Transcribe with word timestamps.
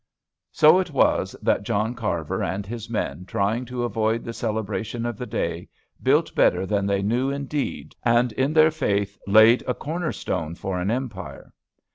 So 0.51 0.79
it 0.79 0.89
was 0.89 1.35
that 1.43 1.61
John 1.61 1.93
Carver 1.93 2.41
and 2.43 2.65
his 2.65 2.89
men, 2.89 3.23
trying 3.25 3.65
to 3.65 3.83
avoid 3.83 4.23
the 4.23 4.33
celebration 4.33 5.05
of 5.05 5.15
the 5.15 5.27
day, 5.27 5.69
built 6.01 6.33
better 6.33 6.65
than 6.65 6.87
they 6.87 7.03
knew 7.03 7.29
indeed, 7.29 7.95
and, 8.01 8.31
in 8.31 8.51
their 8.51 8.71
faith, 8.71 9.15
laid 9.27 9.63
a 9.67 9.75
corner 9.75 10.11
stone 10.11 10.55
for 10.55 10.79
an 10.79 10.89
empire. 10.89 11.53